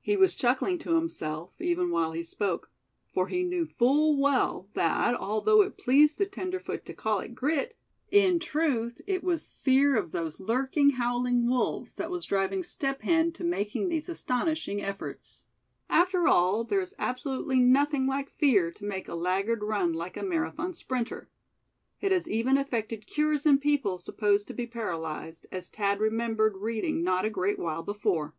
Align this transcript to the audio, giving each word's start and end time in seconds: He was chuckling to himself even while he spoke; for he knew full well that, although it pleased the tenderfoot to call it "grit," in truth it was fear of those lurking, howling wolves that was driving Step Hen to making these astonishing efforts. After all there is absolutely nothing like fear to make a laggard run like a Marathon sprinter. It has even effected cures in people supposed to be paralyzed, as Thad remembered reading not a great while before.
He 0.00 0.16
was 0.16 0.34
chuckling 0.34 0.78
to 0.78 0.96
himself 0.96 1.52
even 1.60 1.92
while 1.92 2.10
he 2.10 2.24
spoke; 2.24 2.72
for 3.12 3.28
he 3.28 3.44
knew 3.44 3.66
full 3.66 4.16
well 4.20 4.68
that, 4.74 5.14
although 5.14 5.62
it 5.62 5.76
pleased 5.78 6.18
the 6.18 6.26
tenderfoot 6.26 6.84
to 6.86 6.92
call 6.92 7.20
it 7.20 7.36
"grit," 7.36 7.76
in 8.10 8.40
truth 8.40 9.00
it 9.06 9.22
was 9.22 9.46
fear 9.62 9.94
of 9.94 10.10
those 10.10 10.40
lurking, 10.40 10.90
howling 10.90 11.46
wolves 11.48 11.94
that 11.94 12.10
was 12.10 12.24
driving 12.24 12.64
Step 12.64 13.02
Hen 13.02 13.30
to 13.34 13.44
making 13.44 13.88
these 13.88 14.08
astonishing 14.08 14.82
efforts. 14.82 15.44
After 15.88 16.26
all 16.26 16.64
there 16.64 16.80
is 16.82 16.96
absolutely 16.98 17.60
nothing 17.60 18.08
like 18.08 18.30
fear 18.30 18.72
to 18.72 18.84
make 18.84 19.06
a 19.08 19.14
laggard 19.14 19.62
run 19.62 19.92
like 19.92 20.16
a 20.16 20.24
Marathon 20.24 20.74
sprinter. 20.74 21.30
It 22.00 22.10
has 22.10 22.28
even 22.28 22.58
effected 22.58 23.06
cures 23.06 23.46
in 23.46 23.58
people 23.58 23.98
supposed 23.98 24.48
to 24.48 24.52
be 24.52 24.66
paralyzed, 24.66 25.46
as 25.52 25.68
Thad 25.68 26.00
remembered 26.00 26.56
reading 26.56 27.04
not 27.04 27.24
a 27.24 27.30
great 27.30 27.60
while 27.60 27.84
before. 27.84 28.34